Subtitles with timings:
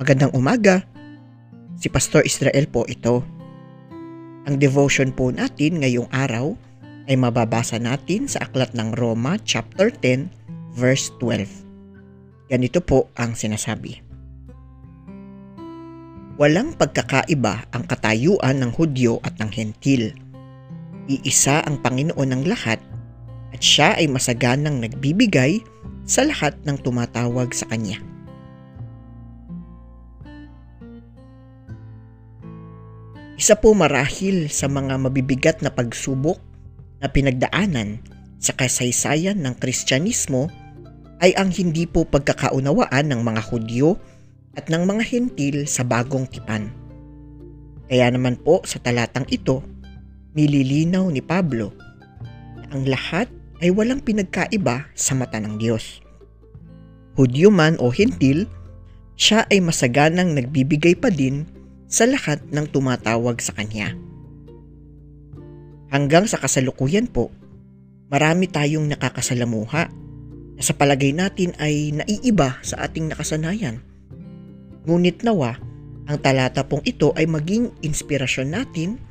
[0.00, 0.80] Magandang umaga.
[1.76, 3.20] Si Pastor Israel po ito.
[4.48, 6.56] Ang devotion po natin ngayong araw
[7.04, 12.48] ay mababasa natin sa aklat ng Roma chapter 10 verse 12.
[12.48, 14.00] Ganito po ang sinasabi.
[16.40, 20.16] Walang pagkakaiba ang katayuan ng Hudyo at ng Hentil.
[21.12, 22.80] Iisa ang Panginoon ng lahat
[23.52, 25.60] at siya ay masaganang nagbibigay
[26.08, 28.00] sa lahat ng tumatawag sa Kanya.
[33.40, 36.36] Isa po marahil sa mga mabibigat na pagsubok
[37.00, 37.96] na pinagdaanan
[38.36, 40.52] sa kasaysayan ng Kristyanismo
[41.24, 43.96] ay ang hindi po pagkakaunawaan ng mga Hudyo
[44.60, 46.68] at ng mga Hentil sa bagong tipan.
[47.88, 49.64] Kaya naman po sa talatang ito,
[50.36, 51.72] nililinaw ni Pablo
[52.60, 53.32] na ang lahat
[53.64, 56.04] ay walang pinagkaiba sa mata ng Diyos.
[57.16, 58.44] Hudyo man o Hentil,
[59.16, 61.48] siya ay masaganang nagbibigay pa din
[61.90, 63.98] sa lahat ng tumatawag sa Kanya.
[65.90, 67.34] Hanggang sa kasalukuyan po,
[68.06, 69.90] marami tayong nakakasalamuha
[70.54, 73.82] na sa palagay natin ay naiiba sa ating nakasanayan.
[74.86, 75.58] Ngunit nawa,
[76.06, 79.02] ang talata pong ito ay maging inspirasyon natin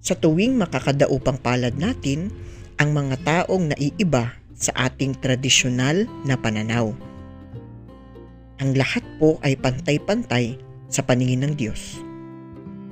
[0.00, 2.32] sa tuwing makakadaupang palad natin
[2.80, 6.96] ang mga taong naiiba sa ating tradisyonal na pananaw.
[8.56, 10.56] Ang lahat po ay pantay-pantay
[10.88, 12.05] sa paningin ng Diyos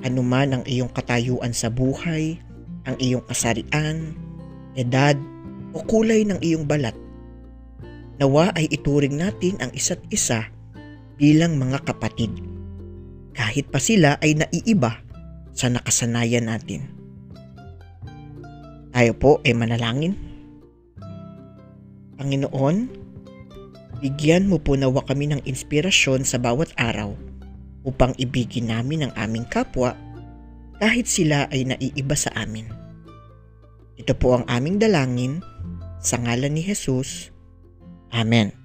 [0.05, 2.37] anuman ang iyong katayuan sa buhay,
[2.85, 4.13] ang iyong kasarian,
[4.77, 5.17] edad,
[5.73, 6.95] o kulay ng iyong balat.
[8.21, 10.47] Nawa ay ituring natin ang isa't isa
[11.19, 12.31] bilang mga kapatid.
[13.35, 15.03] Kahit pa sila ay naiiba
[15.51, 16.87] sa nakasanayan natin.
[18.95, 20.15] Tayo po ay manalangin.
[22.15, 22.77] Panginoon,
[23.99, 27.34] bigyan mo po nawa kami ng inspirasyon sa bawat araw
[27.85, 29.93] upang ibigin namin ang aming kapwa
[30.81, 32.67] kahit sila ay naiiba sa amin.
[33.95, 35.39] Ito po ang aming dalangin
[36.03, 37.31] sa ngalan ni Jesus.
[38.11, 38.64] Amen.